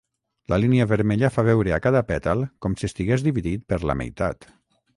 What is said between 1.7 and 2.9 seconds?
a cada pètal com si